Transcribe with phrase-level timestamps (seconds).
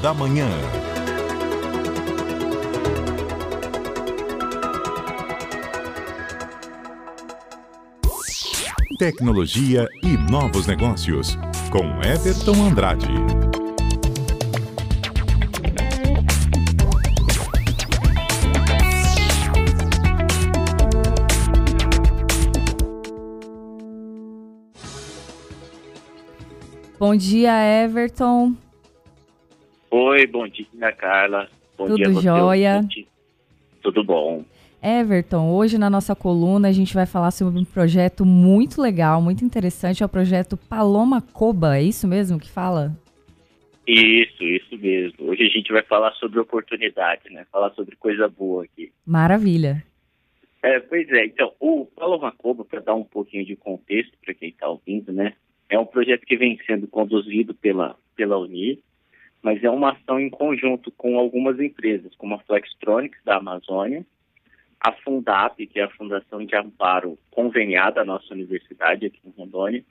[0.00, 0.48] da manhã.
[8.98, 11.36] Tecnologia e novos negócios,
[11.70, 13.08] com Everton Andrade.
[26.98, 27.52] Bom dia,
[27.84, 28.54] Everton.
[29.90, 31.48] Oi, bom dia, Carla.
[31.76, 32.76] Bom Tudo dia, você, jóia?
[32.76, 33.08] ouvinte.
[33.82, 34.44] Tudo bom.
[34.82, 39.44] Everton, hoje na nossa coluna a gente vai falar sobre um projeto muito legal, muito
[39.44, 42.96] interessante, é o projeto Paloma Coba, é isso mesmo que fala?
[43.86, 45.28] Isso, isso mesmo.
[45.28, 47.44] Hoje a gente vai falar sobre oportunidade, né?
[47.50, 48.92] Falar sobre coisa boa aqui.
[49.04, 49.84] Maravilha.
[50.62, 54.50] É, pois é, então, o Paloma Coba, para dar um pouquinho de contexto para quem
[54.50, 55.34] está ouvindo, né?
[55.68, 58.78] É um projeto que vem sendo conduzido pela, pela Unir,
[59.42, 64.04] mas é uma ação em conjunto com algumas empresas, como a Flextronics da Amazônia,
[64.80, 69.84] a Fundap, que é a Fundação de Amparo conveniada à nossa universidade aqui em Rondônia,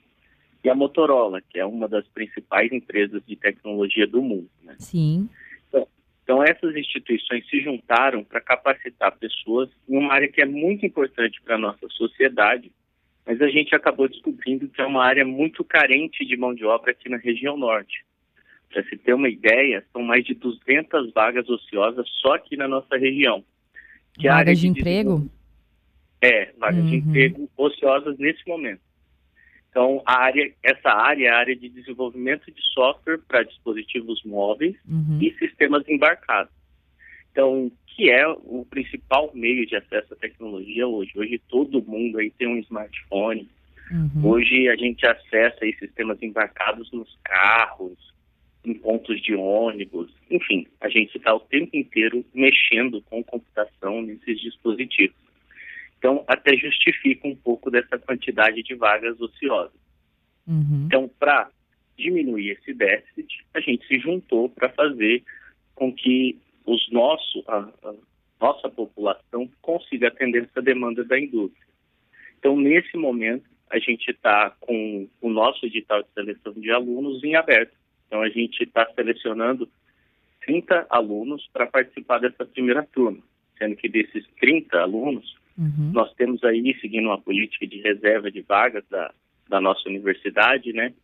[0.62, 4.50] e a Motorola, que é uma das principais empresas de tecnologia do mundo.
[4.62, 4.76] Né?
[4.78, 5.28] Sim.
[5.68, 5.86] Então,
[6.22, 11.40] então, essas instituições se juntaram para capacitar pessoas em uma área que é muito importante
[11.42, 12.70] para a nossa sociedade,
[13.26, 16.92] mas a gente acabou descobrindo que é uma área muito carente de mão de obra
[16.92, 18.04] aqui na região norte.
[18.72, 22.96] Para se ter uma ideia, são mais de 200 vagas ociosas só aqui na nossa
[22.96, 23.44] região.
[24.14, 25.28] Que é Vagas de emprego?
[26.22, 26.98] É, vagas de Uhum.
[27.08, 28.80] emprego ociosas nesse momento.
[29.70, 34.76] Então, a área, essa área é a área de desenvolvimento de software para dispositivos móveis
[34.88, 35.18] Uhum.
[35.20, 36.52] e sistemas embarcados.
[37.32, 41.12] Então, que é o principal meio de acesso à tecnologia hoje.
[41.16, 43.48] Hoje todo mundo aí tem um smartphone.
[43.90, 44.26] Uhum.
[44.30, 47.96] Hoje a gente acessa aí sistemas embarcados nos carros,
[48.64, 54.40] em pontos de ônibus, enfim, a gente está o tempo inteiro mexendo com computação nesses
[54.40, 55.16] dispositivos.
[55.98, 59.78] Então, até justifica um pouco dessa quantidade de vagas ociosas.
[60.46, 60.84] Uhum.
[60.86, 61.50] Então, para
[61.96, 65.22] diminuir esse déficit, a gente se juntou para fazer
[65.74, 67.94] com que os nosso, a, a
[68.40, 71.66] nossa população consiga atender essa demanda da indústria.
[72.38, 77.36] Então, nesse momento, a gente está com o nosso edital de seleção de alunos em
[77.36, 77.72] aberto.
[78.10, 79.68] Então, a gente está selecionando
[80.44, 83.22] 30 alunos para participar dessa primeira turma,
[83.56, 85.92] sendo que desses 30 alunos, Uhum.
[85.92, 89.12] nós temos aí, seguindo uma política de reserva de vagas da,
[89.46, 90.94] da nossa universidade, né?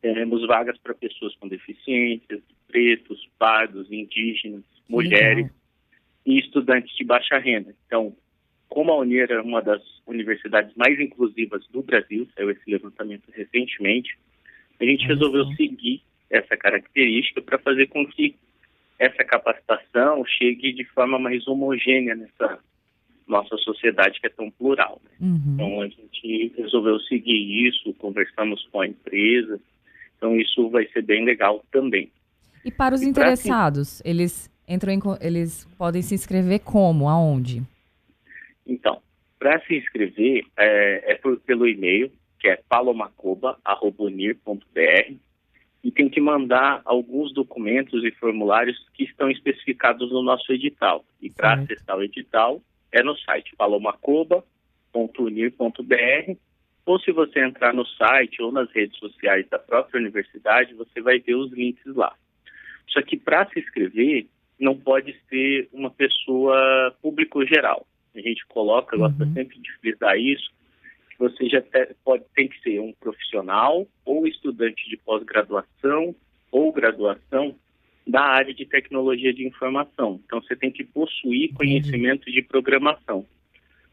[0.00, 5.50] Teremos vagas para pessoas com deficiências, pretos, pardos, indígenas, mulheres
[6.24, 7.74] e estudantes de baixa renda.
[7.86, 8.16] Então,
[8.68, 14.18] como a Unir é uma das universidades mais inclusivas do Brasil, saiu esse levantamento recentemente,
[14.80, 18.34] a gente resolveu seguir essa característica para fazer com que
[18.98, 22.58] essa capacitação chegue de forma mais homogênea nessa
[23.28, 25.00] nossa sociedade que é tão plural.
[25.04, 25.10] né?
[25.20, 25.54] Uhum.
[25.54, 29.60] Então a gente resolveu seguir isso, conversamos com a empresa,
[30.16, 32.10] então isso vai ser bem legal também.
[32.64, 37.62] E para os E pra interessados, eles entram em, eles podem se inscrever como, aonde?
[38.66, 39.00] Então,
[39.38, 42.10] para se inscrever é, é por- pelo e-mail,
[42.40, 45.14] que é palomacoba.unir.br
[45.86, 51.04] e tem que mandar alguns documentos e formulários que estão especificados no nosso edital.
[51.22, 52.60] E para acessar o edital
[52.90, 56.36] é no site palomacoba.unir.br
[56.84, 61.20] ou se você entrar no site ou nas redes sociais da própria universidade, você vai
[61.20, 62.12] ver os links lá.
[62.88, 64.26] Só que para se inscrever,
[64.58, 67.86] não pode ser uma pessoa público geral.
[68.12, 69.34] A gente coloca, gosta Uhum.
[69.34, 70.50] sempre de frisar isso,
[71.16, 76.14] que você já te- pode, tem que ser um profissional ou estudante de pós-graduação
[76.52, 77.54] ou graduação
[78.06, 80.20] da área de tecnologia de informação.
[80.24, 83.26] Então você tem que possuir conhecimento de programação.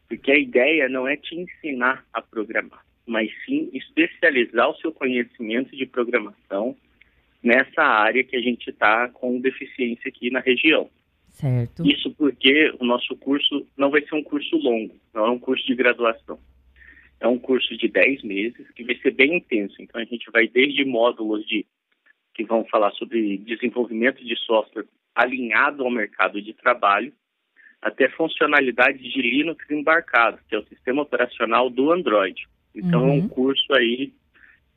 [0.08, 5.74] Porque a ideia não é te ensinar a programar, mas sim especializar o seu conhecimento
[5.74, 6.76] de programação
[7.42, 10.88] nessa área que a gente está com deficiência aqui na região.
[11.30, 11.84] Certo.
[11.84, 15.66] Isso porque o nosso curso não vai ser um curso longo, não é um curso
[15.66, 16.38] de graduação.
[17.24, 19.76] É um curso de 10 meses que vai ser bem intenso.
[19.80, 21.64] Então a gente vai desde módulos de
[22.34, 24.84] que vão falar sobre desenvolvimento de software
[25.14, 27.14] alinhado ao mercado de trabalho,
[27.80, 32.46] até funcionalidades de Linux embarcado, que é o sistema operacional do Android.
[32.74, 33.18] Então é Uhum.
[33.20, 34.12] um curso aí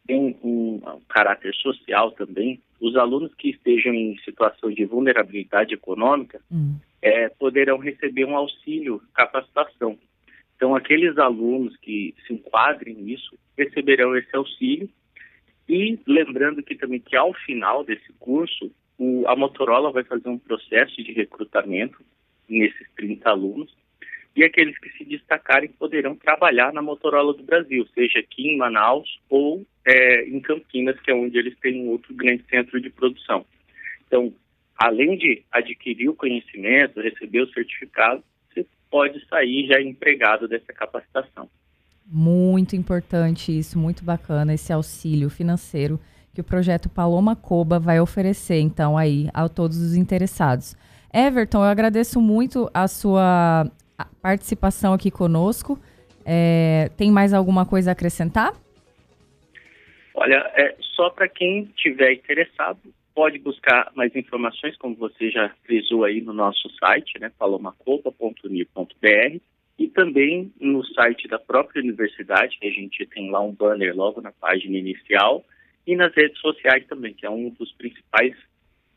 [0.07, 6.41] tem um, um caráter social também, os alunos que estejam em situação de vulnerabilidade econômica
[6.51, 6.77] hum.
[7.03, 9.99] é, poderão receber um auxílio capacitação.
[10.59, 14.91] Então, aqueles alunos que se enquadrem nisso receberão esse auxílio.
[15.69, 18.69] E lembrando que também que ao final desse curso,
[18.99, 22.05] o, a Motorola vai fazer um processo de recrutamento
[22.49, 23.73] nesses 30 alunos
[24.35, 29.21] e aqueles que se destacarem poderão trabalhar na Motorola do Brasil, seja aqui em Manaus
[29.29, 33.45] ou é, em Campinas, que é onde eles têm um outro grande centro de produção.
[34.07, 34.33] Então,
[34.77, 38.23] além de adquirir o conhecimento, receber o certificado,
[38.91, 41.49] pode sair já empregado dessa capacitação.
[42.07, 46.01] Muito importante isso, muito bacana esse auxílio financeiro
[46.35, 50.77] que o projeto Paloma Coba vai oferecer, então, aí a todos os interessados.
[51.13, 53.71] Everton, eu agradeço muito a sua
[54.23, 55.79] participação aqui conosco.
[56.25, 58.53] É, tem mais alguma coisa a acrescentar?
[60.15, 62.79] Olha, é, só para quem tiver interessado,
[63.19, 69.41] pode buscar mais informações, como você já frisou aí no nosso site, né, palomacopa.uni.br,
[69.77, 74.21] e também no site da própria universidade, que a gente tem lá um banner logo
[74.21, 75.45] na página inicial,
[75.85, 78.37] e nas redes sociais também, que é um dos principais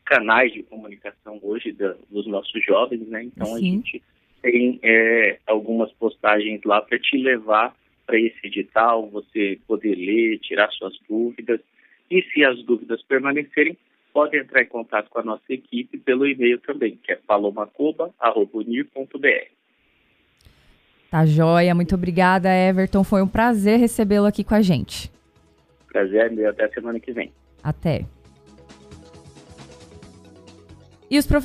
[0.04, 3.24] canais de comunicação hoje da, dos nossos jovens, né?
[3.24, 3.56] Então Sim.
[3.56, 4.02] a gente
[4.40, 7.74] tem é, algumas postagens lá para te levar
[8.06, 11.60] para esse edital, você poder ler, tirar suas dúvidas.
[12.08, 13.76] E se as dúvidas permanecerem,
[14.12, 19.50] pode entrar em contato com a nossa equipe pelo e-mail também, que é palomacoba.unir.br.
[21.10, 23.04] Tá joia, muito obrigada, Everton.
[23.04, 25.12] Foi um prazer recebê-lo aqui com a gente.
[25.88, 27.30] Prazer é meu, até semana que vem.
[27.62, 28.06] Até.
[31.10, 31.42] E os professores